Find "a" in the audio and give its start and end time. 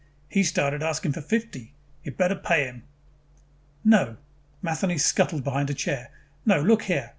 5.69-5.75